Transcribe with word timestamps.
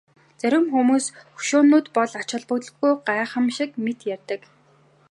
Зарим 0.41 0.63
хүмүүс 0.73 1.05
хөшөөнүүд 1.35 1.85
бол 1.95 2.11
ач 2.21 2.29
холбогдолгүй 2.33 2.91
гайхамшиг 3.07 3.71
мэт 3.83 3.99
ярьдаг. 4.13 4.41